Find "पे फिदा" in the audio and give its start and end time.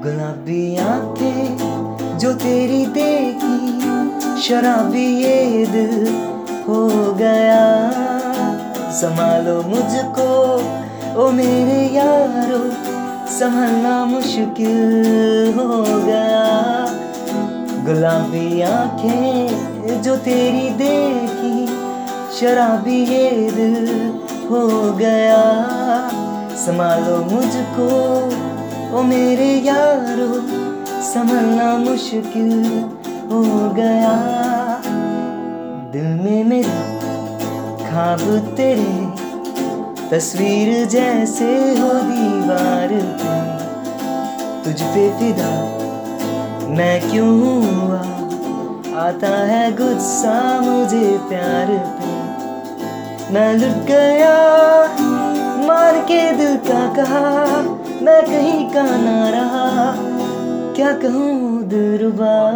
44.82-45.52